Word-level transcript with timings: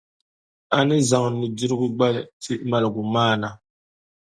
a 0.77 0.79
ni 0.87 0.97
zaŋ 1.09 1.23
nudirigu 1.39 1.87
gbali 1.95 2.21
ti 2.41 2.51
maligumaana. 2.69 3.49